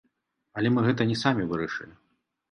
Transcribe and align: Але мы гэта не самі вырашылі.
Але 0.61 0.69
мы 0.77 0.85
гэта 0.87 1.05
не 1.09 1.17
самі 1.23 1.45
вырашылі. 1.51 1.93